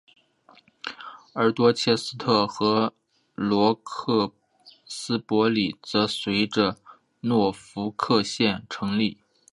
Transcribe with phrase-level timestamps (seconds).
[1.33, 2.91] 而多切斯特和
[3.35, 4.33] 罗克
[4.87, 6.79] 斯伯里则随着
[7.19, 9.19] 诺福克县成立。